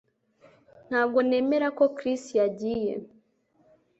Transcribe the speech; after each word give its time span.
Ntabwo 0.89 1.19
nemera 1.29 1.67
ko 1.77 1.83
Chris 1.97 2.23
yagiye 2.39 2.93